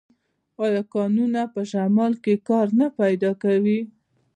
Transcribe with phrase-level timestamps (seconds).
[0.63, 3.79] آیا کانونه په شمال کې کار نه پیدا کوي؟